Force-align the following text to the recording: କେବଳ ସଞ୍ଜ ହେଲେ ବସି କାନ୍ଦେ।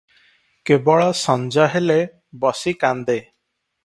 କେବଳ 0.69 1.03
ସଞ୍ଜ 1.19 1.67
ହେଲେ 1.73 1.97
ବସି 2.47 2.73
କାନ୍ଦେ। 2.85 3.19